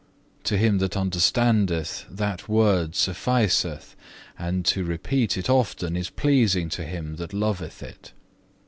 [0.45, 3.95] To him that understandeth, that word sufficeth,
[4.35, 8.11] and to repeat it often is pleasing to him that loveth it.